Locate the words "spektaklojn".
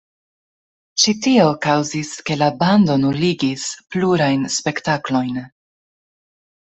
4.55-5.37